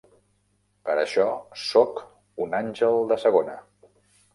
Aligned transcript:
Per 0.87 0.95
això 1.01 1.27
soc 1.67 2.03
un 2.49 2.59
àngel 2.65 3.01
de 3.15 3.23
segona. 3.29 3.65